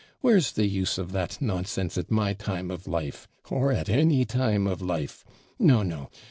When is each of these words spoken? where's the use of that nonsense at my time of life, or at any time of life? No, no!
where's 0.21 0.53
the 0.53 0.65
use 0.65 0.97
of 0.97 1.11
that 1.11 1.39
nonsense 1.39 1.95
at 1.95 2.09
my 2.09 2.33
time 2.33 2.71
of 2.71 2.87
life, 2.87 3.27
or 3.51 3.71
at 3.71 3.87
any 3.87 4.25
time 4.25 4.65
of 4.65 4.81
life? 4.81 5.23
No, 5.59 5.83
no! 5.83 6.09